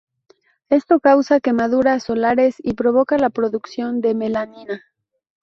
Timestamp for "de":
4.01-4.15